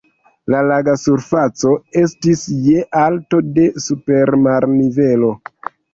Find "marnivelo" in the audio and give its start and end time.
4.47-5.31